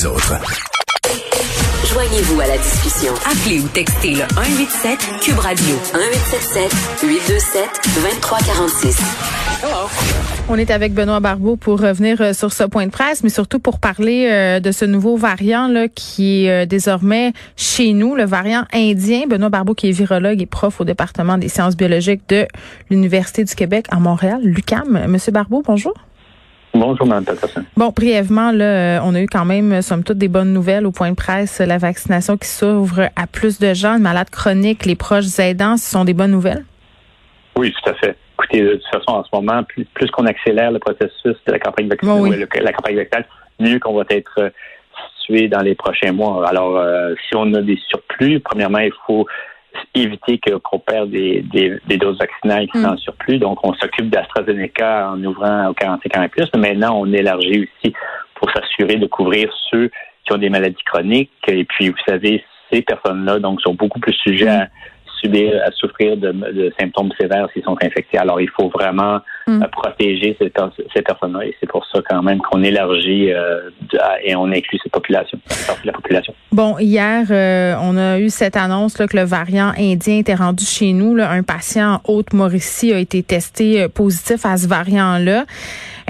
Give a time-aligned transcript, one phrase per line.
[0.00, 0.34] les autres.
[1.92, 3.12] Joignez-vous à la discussion.
[3.26, 9.00] Appelez ou textez le 187 Cube Radio 1877 827 2346.
[10.48, 13.58] On est avec Benoît Barbeau pour revenir euh, sur ce point de presse, mais surtout
[13.58, 18.24] pour parler euh, de ce nouveau variant là, qui est euh, désormais chez nous, le
[18.24, 19.26] variant indien.
[19.28, 22.46] Benoît Barbeau qui est virologue et prof au département des sciences biologiques de
[22.90, 25.06] l'Université du Québec à Montréal, l'UCAM.
[25.08, 25.94] Monsieur Barbeau, bonjour.
[26.72, 27.64] Bonjour, Mme Patterson.
[27.76, 31.10] Bon, brièvement, là, on a eu quand même, somme toute, des bonnes nouvelles au point
[31.10, 31.58] de presse.
[31.60, 35.90] La vaccination qui s'ouvre à plus de gens, les malades chroniques, les proches aidants, ce
[35.90, 36.64] sont des bonnes nouvelles?
[37.56, 38.16] Oui, tout à fait.
[38.34, 39.62] Écoutez, de toute façon, en ce moment,
[39.94, 43.26] plus, qu'on accélère le processus de la campagne vaccinale, la campagne vaccinale,
[43.58, 44.50] mieux qu'on va être euh,
[45.18, 46.48] situé dans les prochains mois.
[46.48, 49.26] Alors, euh, si on a des surplus, premièrement, il faut
[49.94, 52.98] éviter qu'on perde des, des, doses vaccinales qui sont en mm.
[52.98, 53.38] surplus.
[53.38, 56.46] Donc, on s'occupe d'AstraZeneca en ouvrant aux 45 ans et plus.
[56.54, 57.92] Mais maintenant, on élargit aussi
[58.34, 59.90] pour s'assurer de couvrir ceux
[60.24, 61.30] qui ont des maladies chroniques.
[61.48, 64.68] Et puis, vous savez, ces personnes-là, donc, sont beaucoup plus sujets à
[65.20, 68.18] subir, à souffrir de, symptômes sévères s'ils sont infectés.
[68.18, 69.62] Alors, il faut vraiment mm.
[69.62, 70.52] euh, protéger ces,
[70.94, 71.46] ces personnes-là.
[71.46, 73.70] Et c'est pour ça quand même qu'on élargit euh,
[74.22, 75.38] et on inclut cette population,
[75.84, 76.34] la population.
[76.52, 80.64] Bon, hier, euh, on a eu cette annonce là, que le variant indien était rendu
[80.64, 81.14] chez nous.
[81.14, 81.30] Là.
[81.30, 85.44] Un patient en Haute-Mauricie a été testé positif à ce variant-là.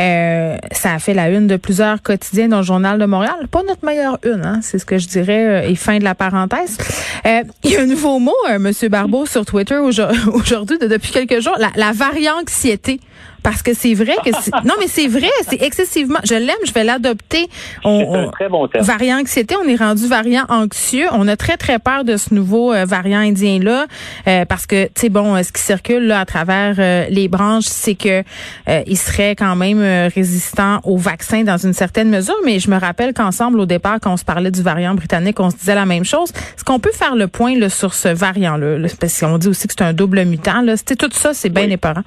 [0.00, 3.48] Euh, ça a fait la une de plusieurs quotidiens dans le Journal de Montréal.
[3.50, 6.78] Pas notre meilleure une, hein, c'est ce que je dirais, et fin de la parenthèse.
[7.26, 9.76] Euh, il y a un nouveau mot, euh, Monsieur Barbeau, sur Twitter
[10.32, 13.00] aujourd'hui, depuis quelques jours, la, la varianxiété.
[13.42, 14.30] Parce que c'est vrai que
[14.66, 16.18] non mais c'est vrai, c'est excessivement.
[16.24, 17.48] Je l'aime, je vais l'adopter.
[17.84, 18.84] On, un très bon terme.
[18.84, 21.06] Variant anxiété, on est rendu variant anxieux.
[21.12, 23.86] On a très très peur de ce nouveau euh, variant indien là,
[24.26, 26.76] euh, parce que tu sais bon, euh, ce qui circule là à travers
[27.10, 28.22] les branches, c'est que
[28.86, 29.80] il serait quand même
[30.14, 32.36] résistant au vaccin dans une certaine mesure.
[32.44, 35.50] Mais je me rappelle qu'ensemble au départ, quand on se parlait du variant britannique, on
[35.50, 36.30] se disait la même chose.
[36.30, 39.66] Est-ce qu'on peut faire le point là, sur ce variant là, parce qu'on dit aussi
[39.66, 40.76] que c'est un double mutant là.
[40.76, 42.02] C'était tout ça, c'est bien épeurant.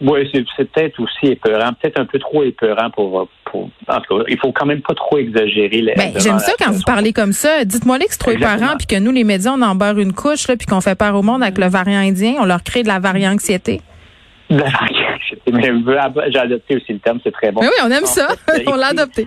[0.00, 3.68] Oui, c'est peut-être aussi épeurant, peut-être un peu trop épeurant pour, pour.
[3.88, 5.82] En tout cas, il faut quand même pas trop exagérer.
[5.96, 7.64] Ben, J'aime ça quand vous parlez comme ça.
[7.64, 10.46] Dites-moi que c'est trop épeurant, puis que nous, les médias, on en barre une couche,
[10.46, 12.34] là, puis qu'on fait peur au monde avec le variant indien.
[12.38, 13.80] On leur crée de la variant-anxiété.
[14.50, 15.52] La variant-anxiété.
[15.52, 15.72] Mais
[16.30, 17.60] j'ai adopté aussi le terme, c'est très bon.
[17.60, 18.28] oui, on aime ça.
[18.66, 19.26] on l'a adopté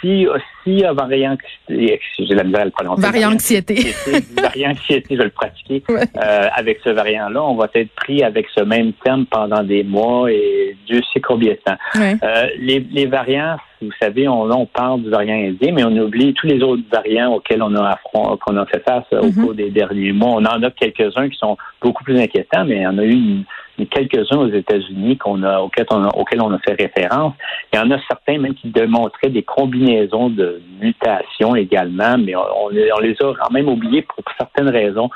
[0.00, 0.26] si,
[0.64, 1.36] si euh, variant,
[1.68, 3.02] j'ai la misère à le prononcer.
[3.02, 3.94] Variant-anxiété.
[4.36, 5.82] Variant-anxiété, je vais le pratiquer.
[5.90, 10.30] Euh, avec ce variant-là, on va être pris avec ce même terme pendant des mois
[10.30, 11.76] et Dieu sait combien de temps.
[11.96, 16.34] Euh, les, les, variants, vous savez, on, on parle du variant indien, mais on oublie
[16.34, 19.40] tous les autres variants auxquels on a qu'on a fait face au mm-hmm.
[19.40, 20.30] cours des derniers mois.
[20.30, 23.44] On en a quelques-uns qui sont beaucoup plus inquiétants, mais en a eu une,
[23.86, 27.34] quelques-uns aux États-Unis qu'on a, auxquels on a, auxquels on a fait référence.
[27.72, 32.68] Il y en a certains même qui démontraient des combinaisons de mutations également, mais on,
[32.68, 35.10] les a quand même oubliés pour certaines raisons,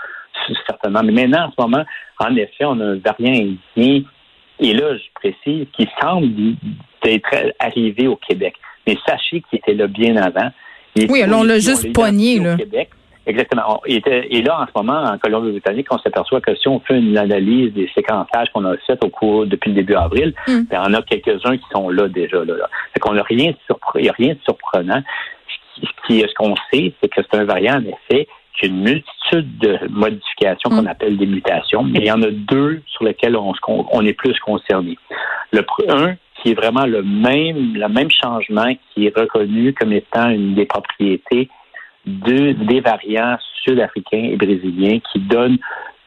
[0.66, 1.02] certainement.
[1.04, 1.84] Mais maintenant, en ce moment,
[2.18, 4.02] en effet, on a un variant indien,
[4.60, 6.56] et là, je précise, qui semble
[7.04, 8.54] être arrivé au Québec.
[8.86, 10.50] Mais sachez qu'il était là bien avant.
[10.96, 12.56] oui, alors on l'a juste poigné, là.
[12.56, 12.90] Québec.
[13.26, 13.80] Exactement.
[13.86, 17.72] Et, là, en ce moment, en Colombie-Britannique, on s'aperçoit que si on fait une analyse
[17.72, 21.02] des séquençages qu'on a fait au cours depuis le début avril, il y en a
[21.02, 22.44] quelques-uns qui sont là déjà.
[22.44, 25.02] Là, Fait qu'on n'a rien de il n'y a rien de surprenant.
[25.76, 28.82] Ce, qui, ce qu'on sait, c'est que c'est un variant, en effet, qui a une
[28.82, 30.88] multitude de modifications qu'on mm.
[30.88, 34.38] appelle des mutations, mais il y en a deux sur lesquelles on, on est plus
[34.40, 34.96] concerné.
[35.52, 40.28] Le un, qui est vraiment le même, le même changement qui est reconnu comme étant
[40.28, 41.48] une des propriétés
[42.06, 45.58] des variants sud-africains et brésiliens qui donnent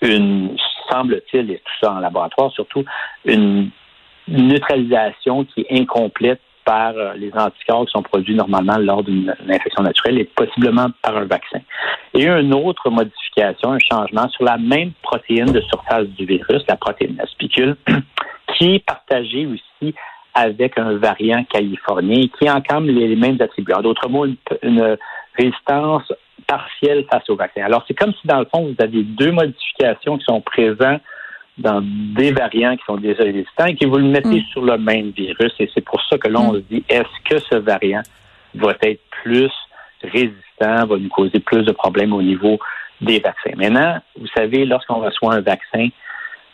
[0.02, 0.56] une,
[0.92, 2.86] semble-t-il, et tout ça en laboratoire surtout,
[3.26, 3.72] une
[4.28, 9.84] neutralisation qui est incomplète par euh, les anticorps qui sont produits normalement lors d'une infection
[9.84, 11.62] naturelle et possiblement par un vaccin.
[12.14, 16.76] Et une autre modification, un changement sur la même protéine de surface du virus, la
[16.76, 17.78] protéine spicule,
[18.58, 19.96] qui est partagée aussi
[20.34, 23.74] avec un variant californien qui même les mêmes attributs.
[23.74, 24.26] En d'autres mots,
[24.62, 24.98] une
[25.38, 26.12] résistance
[26.48, 27.62] partielle face au vaccin.
[27.64, 31.02] Alors, c'est comme si, dans le fond, vous aviez deux modifications qui sont présentes
[31.58, 34.46] dans des variants qui sont déjà résistants et que vous le mettez mm.
[34.52, 35.54] sur le même virus.
[35.60, 38.04] Et c'est pour ça que l'on se dit, est-ce que ce variant
[38.56, 39.52] va être plus
[40.04, 42.60] résistant, va nous causer plus de problèmes au niveau
[43.02, 43.56] des vaccins?
[43.58, 45.90] Maintenant, vous savez, lorsqu'on reçoit un vaccin,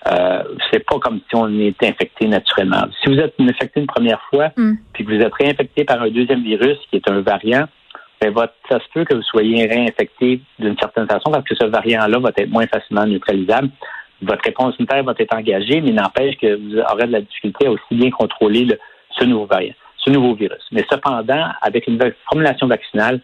[0.08, 2.84] euh, c'est pas comme si on était infecté naturellement.
[3.02, 4.74] Si vous êtes infecté une première fois, mm.
[4.94, 7.66] puis que vous êtes réinfecté par un deuxième virus qui est un variant,
[8.32, 12.20] ben, ça se peut que vous soyez réinfecté d'une certaine façon parce que ce variant-là
[12.20, 13.70] va être moins facilement neutralisable.
[14.22, 17.72] Votre réponse immunitaire va être engagée, mais n'empêche que vous aurez de la difficulté à
[17.72, 18.68] aussi bien contrôler
[19.18, 19.74] ce nouveau variant.
[19.98, 20.64] ce nouveau virus.
[20.72, 23.22] Mais cependant, avec une formulation vaccinale,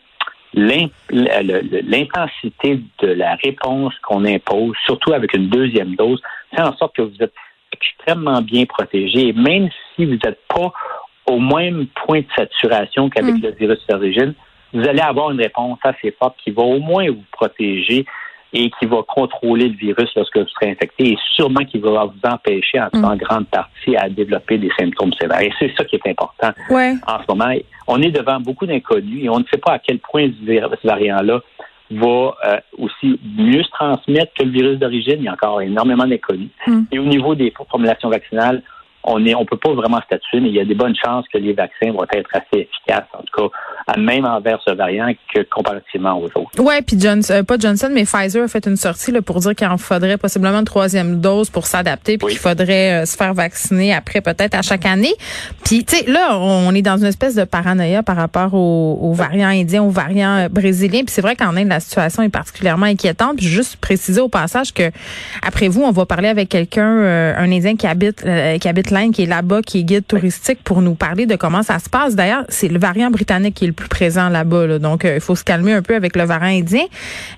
[0.53, 6.21] l'intensité de la réponse qu'on impose, surtout avec une deuxième dose,
[6.55, 7.33] fait en sorte que vous êtes
[7.71, 9.27] extrêmement bien protégé.
[9.27, 10.71] Et même si vous n'êtes pas
[11.27, 13.41] au même point de saturation qu'avec mm.
[13.41, 14.33] le virus d'origine,
[14.73, 18.05] vous allez avoir une réponse assez forte qui va au moins vous protéger
[18.51, 22.19] et qui va contrôler le virus lorsque vous serez infecté et sûrement qui va vous
[22.23, 23.17] empêcher en, mm.
[23.17, 25.41] grande partie à développer des symptômes sévères.
[25.41, 27.53] Et c'est ça qui est important en ce moment.
[27.87, 31.41] On est devant beaucoup d'inconnus et on ne sait pas à quel point ce variant-là
[31.91, 35.15] va euh, aussi mieux se transmettre que le virus d'origine.
[35.17, 36.49] Il y a encore énormément d'inconnus.
[36.65, 36.81] Mm.
[36.91, 38.63] Et au niveau des formulations vaccinales,
[39.03, 41.37] on est, on peut pas vraiment statuer, mais il y a des bonnes chances que
[41.37, 46.19] les vaccins vont être assez efficaces, en tout cas, même envers ce variant que comparativement
[46.19, 46.59] aux autres.
[46.59, 49.55] Ouais, puis Johnson, euh, pas Johnson, mais Pfizer a fait une sortie là, pour dire
[49.55, 53.33] qu'il en faudrait possiblement une troisième dose pour s'adapter, puis qu'il faudrait euh, se faire
[53.33, 55.13] vacciner après peut-être à chaque année.
[55.63, 59.49] Puis tu sais, là, on est dans une espèce de paranoïa par rapport aux, variants
[59.49, 61.01] indiens, aux variants euh, brésiliens.
[61.01, 63.37] Puis c'est vrai qu'en Inde, la situation est particulièrement inquiétante.
[63.37, 64.91] Puis juste préciser au passage que
[65.41, 68.25] après vous, on va parler avec quelqu'un, un Indien qui habite,
[68.59, 71.79] qui habite qui est là-bas, qui est guide touristique, pour nous parler de comment ça
[71.79, 72.15] se passe.
[72.15, 74.79] D'ailleurs, c'est le variant britannique qui est le plus présent là-bas.
[74.79, 76.85] Donc, euh, il faut se calmer un peu avec le variant indien.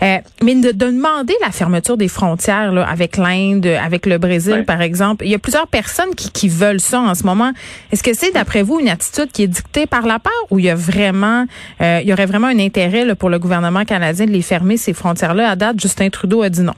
[0.01, 4.81] Euh, mais de, demander la fermeture des frontières là, avec l'Inde, avec le Brésil, par
[4.81, 7.51] exemple, il y a plusieurs personnes qui, qui veulent ça en ce moment.
[7.91, 10.65] Est-ce que c'est, d'après vous, une attitude qui est dictée par la peur ou il
[10.65, 11.45] y a vraiment,
[11.81, 14.77] euh, il y aurait vraiment un intérêt là, pour le gouvernement canadien de les fermer,
[14.77, 15.49] ces frontières-là?
[15.49, 16.73] À date, Justin Trudeau a dit non.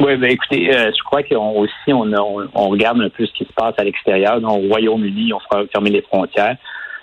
[0.00, 2.10] Oui, ben écoutez, euh, je crois qu'on aussi on,
[2.54, 4.42] on, regarde un peu ce qui se passe à l'extérieur.
[4.42, 6.56] Au Royaume-Uni, on fera fermer les frontières.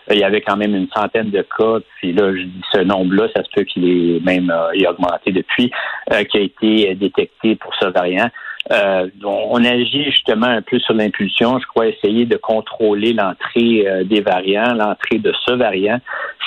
[0.10, 2.80] Euh, il y avait quand même une centaine de cas, puis là, je dis ce
[2.80, 5.72] nombre-là, ça se peut qu'il ait même euh, augmenté depuis,
[6.10, 8.30] qui a été détecté pour ce variant.
[8.72, 14.04] Euh, on agit justement un peu sur l'impulsion, je crois, essayer de contrôler l'entrée euh,
[14.04, 16.00] des variants, l'entrée de ce variant,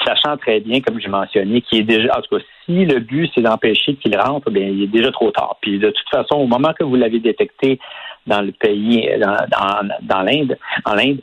[0.07, 3.31] sachant très bien, comme j'ai mentionné, qu'il est déjà, en tout cas, si le but
[3.35, 5.57] c'est d'empêcher qu'il rentre, bien, il est déjà trop tard.
[5.63, 7.79] Puis de toute façon, au moment que vous l'avez détecté
[8.27, 11.21] dans le pays, dans, l'Inde, en l'Inde,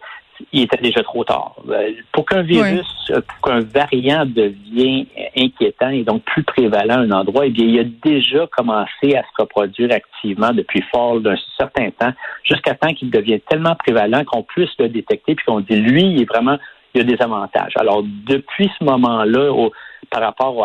[0.51, 1.55] il était déjà trop tard.
[1.69, 5.05] Euh, pour qu'un virus, euh, pour qu'un variant devienne
[5.35, 9.23] inquiétant et donc plus prévalent à un endroit, eh bien, il a déjà commencé à
[9.23, 12.13] se reproduire activement depuis fort d'un certain temps,
[12.43, 16.21] jusqu'à temps qu'il devienne tellement prévalent qu'on puisse le détecter puis qu'on dit lui, il
[16.21, 16.57] est vraiment,
[16.93, 17.73] il a des avantages.
[17.75, 19.69] Alors, depuis ce moment-là,
[20.09, 20.55] par rapport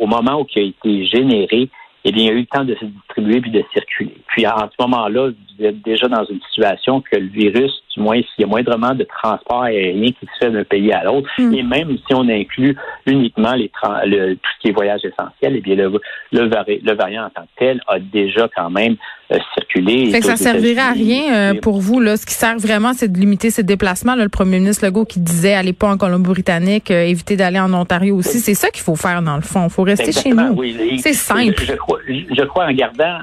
[0.00, 1.68] au, moment où il a été généré,
[2.06, 4.14] eh bien, il a eu le temps de se distribuer puis de circuler.
[4.28, 8.16] Puis, en ce moment-là, vous êtes déjà dans une situation que le virus, du moins
[8.16, 11.54] s'il y a moindrement de transport aérien qui se fait d'un pays à l'autre, hmm.
[11.54, 13.70] et même si on inclut uniquement les
[14.04, 16.00] le, tout ce qui est voyage essentiel, eh bien le,
[16.32, 18.96] le, variant en tant que tel a déjà quand même
[19.32, 20.10] euh, circulé.
[20.10, 22.00] Fait que ça servirait à rien euh, pour vous.
[22.00, 22.16] Là.
[22.16, 24.14] Ce qui sert vraiment, c'est de limiter ses déplacements.
[24.14, 28.16] le premier ministre Legault qui disait allez pas en Colombie-Britannique, euh, éviter d'aller en Ontario
[28.16, 28.40] aussi.
[28.40, 29.64] C'est ça qu'il faut faire dans le fond.
[29.64, 30.60] Il faut rester chez nous.
[30.98, 31.54] c'est simple.
[31.58, 33.20] je crois en gardant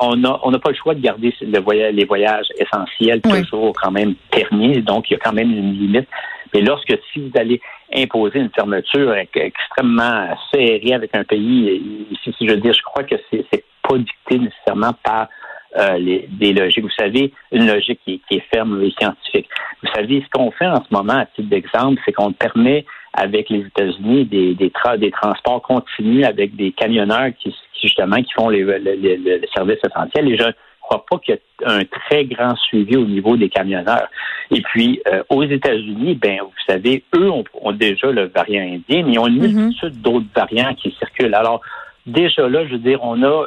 [0.00, 5.08] on n'a pas le choix de garder les voyages essentiels toujours quand même permis, donc
[5.08, 6.08] il y a quand même une limite.
[6.52, 7.60] Mais lorsque si vous allez
[7.94, 13.16] imposer une fermeture extrêmement serrée avec un pays, si, je veux dire, je crois que
[13.30, 15.28] c'est pas dicté nécessairement par
[15.76, 15.98] euh,
[16.30, 16.82] des logiques.
[16.82, 19.48] Vous savez, une logique qui, est ferme et scientifique.
[19.82, 23.50] Vous savez, ce qu'on fait en ce moment, à titre d'exemple, c'est qu'on permet avec
[23.50, 28.64] les États-Unis des, des, des transports continus avec des camionneurs qui, justement qui font les,
[28.78, 30.28] les, services essentiels.
[30.28, 33.50] Et je ne crois pas qu'il y ait un très grand suivi au niveau des
[33.50, 34.08] camionneurs.
[34.50, 39.12] Et puis, euh, aux États-Unis, ben, vous savez, eux ont, déjà le variant indien, mais
[39.12, 39.54] ils ont une mm-hmm.
[39.54, 41.34] multitude d'autres variants qui circulent.
[41.34, 41.60] Alors,
[42.06, 43.46] déjà là, je veux dire, on a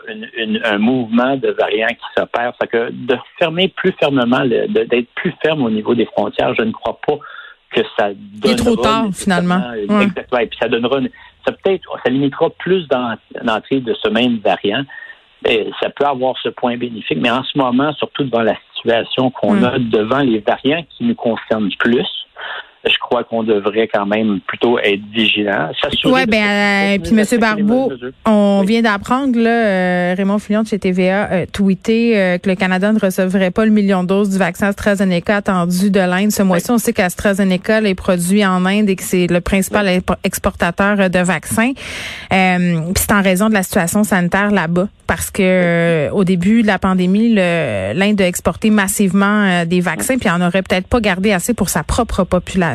[0.65, 2.53] un mouvement de variants qui s'opère.
[2.60, 6.72] Ça que de fermer plus fermement, d'être plus ferme au niveau des frontières, je ne
[6.72, 7.17] crois pas
[7.72, 8.46] que ça donnera...
[8.46, 9.62] Il est trop tard, finalement.
[10.01, 10.39] Exactement.
[10.39, 11.00] Et puis ça donnera...
[11.46, 11.89] ça peut-être...
[12.03, 14.84] Ça limitera plus d'entrée de ce même variant.
[15.48, 19.31] Et ça peut avoir ce point bénéfique, mais en ce moment, surtout devant la situation
[19.31, 19.65] qu'on hmm.
[19.65, 22.08] a devant les variants qui nous concernent plus,
[22.83, 25.69] je crois qu'on devrait quand même plutôt être vigilant.
[26.05, 27.39] Oui, ben, euh, puis M.
[27.39, 27.91] Barbeau,
[28.25, 32.55] on vient d'apprendre, là, euh, Raymond Fillon de chez TVA euh, tweeté euh, que le
[32.55, 36.41] Canada ne recevrait pas le million de doses du vaccin AstraZeneca attendu de l'Inde ce
[36.41, 36.71] mois-ci.
[36.71, 41.73] On sait qu'AstraZeneca est produit en Inde et que c'est le principal exportateur de vaccins.
[41.73, 46.79] puis c'est en raison de la situation sanitaire là-bas parce que au début de la
[46.79, 51.67] pandémie, l'Inde a exporté massivement des vaccins, puis en aurait peut-être pas gardé assez pour
[51.67, 52.70] sa propre population.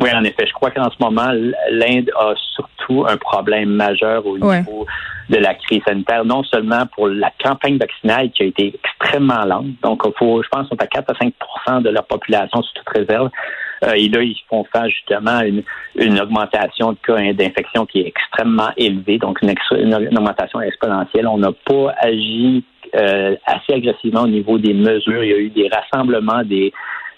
[0.00, 0.46] Oui, en effet.
[0.46, 1.30] Je crois qu'en ce moment,
[1.70, 4.86] l'Inde a surtout un problème majeur au niveau
[5.28, 9.66] de la crise sanitaire, non seulement pour la campagne vaccinale qui a été extrêmement lente.
[9.82, 12.88] Donc, faut, je pense, qu'on est à 4 à 5% de leur population sous toute
[12.88, 13.28] réserve.
[13.94, 15.62] et là, ils font face justement à une,
[15.96, 21.28] une augmentation de cas d'infection qui est extrêmement élevée, donc une, une augmentation exponentielle.
[21.28, 25.22] On n'a pas agi euh, assez agressivement au niveau des mesures.
[25.22, 26.72] Il y a eu des rassemblements, des,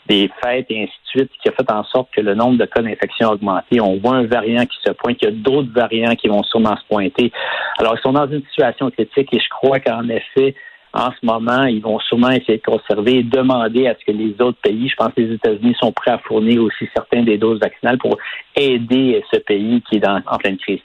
[0.06, 2.64] des fêtes et ainsi de suite, qui a fait en sorte que le nombre de
[2.64, 3.80] cas d'infection a augmenté.
[3.80, 6.76] On voit un variant qui se pointe, il y a d'autres variants qui vont sûrement
[6.76, 7.32] se pointer.
[7.78, 10.54] Alors, ils sont dans une situation critique et je crois qu'en effet,
[10.94, 14.34] en ce moment, ils vont sûrement essayer de conserver et demander à ce que les
[14.40, 17.60] autres pays, je pense que les États-Unis sont prêts à fournir aussi certains des doses
[17.60, 18.18] vaccinales pour
[18.54, 20.80] aider ce pays qui est en pleine crise.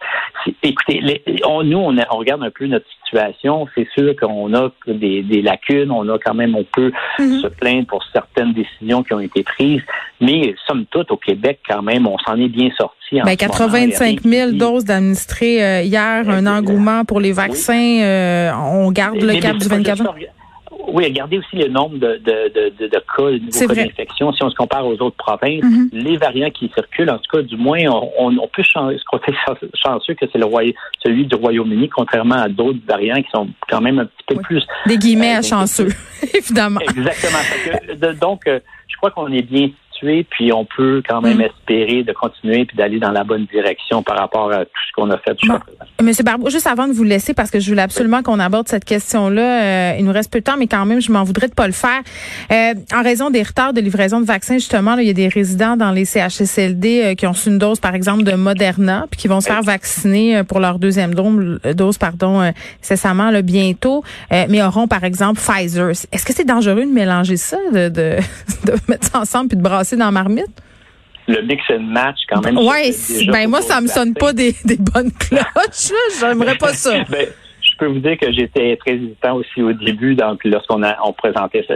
[0.64, 3.68] Écoutez, nous, on, on, regarde un peu notre situation.
[3.76, 7.42] C'est sûr qu'on a des, des, lacunes, on a quand même, on peut mm-hmm.
[7.42, 9.82] se plaindre pour certaines décisions qui ont été prises,
[10.22, 13.22] mais somme toute, au Québec, quand même, on s'en est bien sorti.
[13.24, 18.02] Ben, 85 000 doses d'administrées euh, hier, un engouement pour les vaccins.
[18.02, 20.04] Euh, on garde le cap du 24
[20.88, 24.32] oui, regardez aussi le nombre de, de, de, de cas, de nouveaux cas d'infection.
[24.34, 25.89] Si on se compare aux autres provinces, mm-hmm.
[25.91, 29.34] les variants qui circulent, en tout cas, du moins, on, on peut se compter
[29.74, 30.48] chanceux que c'est le
[31.03, 34.65] celui du Royaume-Uni, contrairement à d'autres variants qui sont quand même un petit peu plus...
[34.86, 35.89] Des guillemets à euh, chanceux,
[36.34, 36.79] évidemment.
[36.79, 38.13] Exactement.
[38.20, 39.70] donc, je crois qu'on est bien
[40.30, 41.42] puis on peut quand même mm.
[41.42, 45.10] espérer de continuer puis d'aller dans la bonne direction par rapport à tout ce qu'on
[45.10, 45.86] a fait jusqu'à présent.
[46.01, 48.86] Monsieur Barbeau, juste avant de vous laisser, parce que je voulais absolument qu'on aborde cette
[48.86, 51.54] question-là, euh, il nous reste peu de temps, mais quand même, je m'en voudrais de
[51.54, 52.01] pas le faire.
[52.51, 55.77] Euh, en raison des retards de livraison de vaccins, justement, il y a des résidents
[55.77, 59.27] dans les CHSLD euh, qui ont reçu une dose, par exemple, de Moderna, puis qui
[59.27, 62.51] vont se faire vacciner pour leur deuxième dose, dose pardon,
[62.82, 65.89] incessamment là, bientôt, mais auront, par exemple, Pfizer.
[66.12, 68.18] Est-ce que c'est dangereux de mélanger ça, de, de,
[68.66, 70.62] de mettre ça ensemble puis de brasser dans marmite?
[71.27, 72.58] le mix and match quand même.
[72.58, 72.91] Ouais,
[73.27, 75.91] ben moi ça me sonne pas des, des bonnes cloches.
[76.20, 77.03] J'aimerais pas ça.
[77.10, 77.27] ben,
[77.62, 81.13] je peux vous dire que j'étais très hésitant aussi au début, donc lorsqu'on a on
[81.13, 81.75] présentait ça.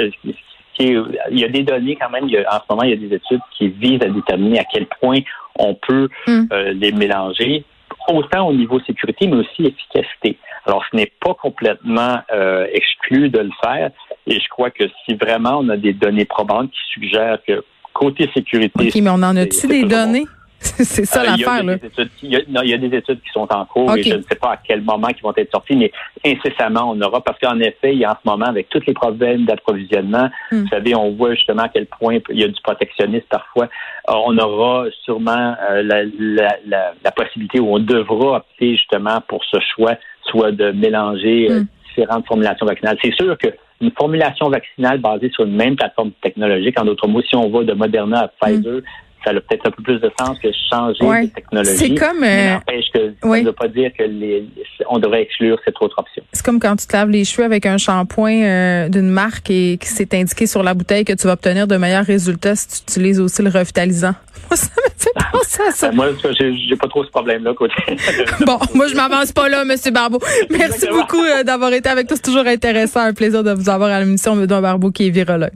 [0.80, 2.24] Il y a des données quand même.
[2.24, 5.20] en ce moment, il y a des études qui visent à déterminer à quel point
[5.60, 6.46] on peut hmm.
[6.52, 7.66] euh, les mélanger,
[8.08, 10.38] autant au niveau sécurité, mais aussi efficacité.
[10.66, 13.92] Alors, ce n'est pas complètement euh, exclu de le faire.
[14.26, 17.64] Et je crois que si vraiment on a des données probantes qui suggèrent que
[17.94, 18.88] côté sécurité.
[18.88, 20.26] OK, mais on en a-tu des données?
[20.62, 21.76] c'est ça euh, l'affaire, là.
[22.22, 24.58] Il y, a des études qui sont en cours et je ne sais pas à
[24.58, 25.92] quel moment ils vont être sortis, mais
[26.24, 28.94] incessamment, on aura, parce qu'en effet, il y a en ce moment, avec tous les
[28.94, 30.62] problèmes d'approvisionnement, hmm.
[30.62, 33.66] vous savez, on voit justement à quel point il y a du protectionnisme parfois.
[34.10, 39.20] Euh, on aura sûrement euh, la, la, la, la, possibilité où on devra opter justement
[39.28, 39.96] pour ce choix,
[40.26, 41.66] soit de mélanger hmm.
[41.88, 42.98] différentes formulations vaccinales.
[43.04, 43.48] C'est sûr que
[43.82, 46.80] une formulation vaccinale basée sur une même plateforme technologique.
[46.80, 48.84] En d'autres mots, si on va de Moderna à Pfizer, mm.
[49.24, 51.76] Ça a peut-être un peu plus de sens que changer de technologie.
[51.76, 52.20] C'est comme.
[52.22, 54.46] Mais euh, que ça ne veut pas dire que les,
[54.90, 56.24] on devrait exclure cette autre option.
[56.34, 59.78] C'est comme quand tu te laves les cheveux avec un shampoing euh, d'une marque et
[59.80, 62.92] qui s'est indiqué sur la bouteille que tu vas obtenir de meilleurs résultats si tu
[62.92, 64.14] utilises aussi le revitalisant.
[64.50, 65.92] Moi, ça me fait penser à ça.
[65.92, 67.54] moi, j'ai pas trop ce problème-là
[68.46, 70.20] bon, moi, je m'avance pas là, Monsieur Barbeau.
[70.50, 72.18] Merci beaucoup euh, d'avoir été avec nous.
[72.18, 73.00] C'est toujours intéressant.
[73.00, 74.36] Un plaisir de vous avoir à l'émission.
[74.36, 75.54] Benoît Barbeau qui est virologue.